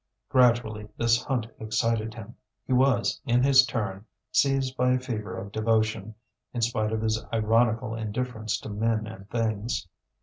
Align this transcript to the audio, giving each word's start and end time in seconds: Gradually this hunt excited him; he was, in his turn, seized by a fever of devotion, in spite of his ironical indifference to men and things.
Gradually 0.29 0.89
this 0.97 1.23
hunt 1.23 1.45
excited 1.59 2.15
him; 2.15 2.35
he 2.65 2.73
was, 2.73 3.21
in 3.23 3.43
his 3.43 3.67
turn, 3.67 4.03
seized 4.31 4.75
by 4.75 4.93
a 4.93 4.99
fever 4.99 5.37
of 5.37 5.51
devotion, 5.51 6.15
in 6.55 6.61
spite 6.63 6.91
of 6.91 7.03
his 7.03 7.23
ironical 7.31 7.93
indifference 7.93 8.59
to 8.61 8.69
men 8.69 9.05
and 9.05 9.29
things. 9.29 9.87